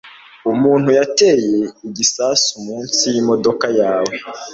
[0.51, 1.57] Umuntu yateye
[1.87, 4.15] igisasu munsi yimodoka yawe.